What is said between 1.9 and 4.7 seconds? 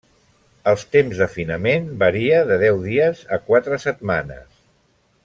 varia, de deu dies a quatre setmanes.